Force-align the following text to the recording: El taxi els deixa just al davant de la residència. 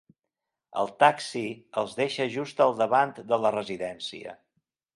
El 0.83 0.89
taxi 1.03 1.43
els 1.81 1.93
deixa 2.01 2.27
just 2.37 2.65
al 2.67 2.75
davant 2.81 3.15
de 3.33 3.41
la 3.45 3.55
residència. 3.59 4.35